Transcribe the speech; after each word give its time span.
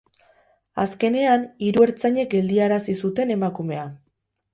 Azkenean, 0.83 1.43
hiru 1.67 1.85
ertzainek 1.87 2.31
geldiarazi 2.31 2.97
zuten 3.05 3.35
emakumea. 3.37 3.85